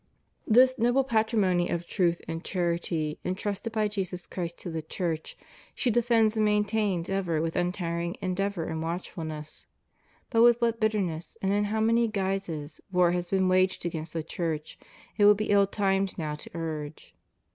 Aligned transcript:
This 0.47 0.79
noble 0.79 1.03
patrimony 1.03 1.69
of 1.69 1.85
truth 1.85 2.23
and 2.27 2.43
charity 2.43 3.19
en 3.23 3.35
trusted 3.35 3.71
by 3.71 3.87
Jesus 3.87 4.25
Christ 4.25 4.57
to 4.61 4.71
the 4.71 4.81
Church, 4.81 5.37
she 5.75 5.91
defends 5.91 6.35
and 6.35 6.43
maintains 6.43 7.07
ever 7.07 7.39
with 7.39 7.55
untiring 7.55 8.17
endeavor 8.19 8.65
and 8.65 8.81
watchfulness. 8.81 9.67
But 10.31 10.41
with 10.41 10.59
what 10.59 10.79
bitterness 10.79 11.37
and 11.43 11.53
in 11.53 11.65
how 11.65 11.81
many 11.81 12.07
guises 12.07 12.81
war 12.91 13.11
has 13.11 13.29
been 13.29 13.47
waged 13.47 13.85
against 13.85 14.13
the 14.13 14.23
Church, 14.23 14.79
it 15.17 15.25
would 15.25 15.37
be 15.37 15.51
ill 15.51 15.67
timed 15.67 16.17
now 16.17 16.33
to 16.33 16.49
urge. 16.55 17.13